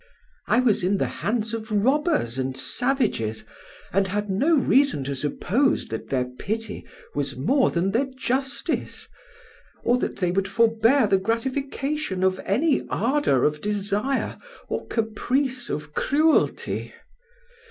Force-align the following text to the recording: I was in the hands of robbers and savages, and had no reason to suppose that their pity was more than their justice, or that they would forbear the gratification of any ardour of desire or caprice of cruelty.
I 0.47 0.59
was 0.61 0.83
in 0.83 0.97
the 0.97 1.05
hands 1.21 1.53
of 1.53 1.71
robbers 1.71 2.39
and 2.39 2.57
savages, 2.57 3.45
and 3.93 4.07
had 4.07 4.31
no 4.31 4.55
reason 4.57 5.03
to 5.03 5.13
suppose 5.13 5.89
that 5.89 6.07
their 6.09 6.25
pity 6.25 6.87
was 7.13 7.37
more 7.37 7.69
than 7.69 7.91
their 7.91 8.07
justice, 8.07 9.07
or 9.83 9.99
that 9.99 10.15
they 10.17 10.31
would 10.31 10.47
forbear 10.47 11.05
the 11.05 11.19
gratification 11.19 12.23
of 12.23 12.41
any 12.45 12.81
ardour 12.89 13.43
of 13.43 13.61
desire 13.61 14.39
or 14.69 14.87
caprice 14.87 15.69
of 15.69 15.93
cruelty. 15.93 16.95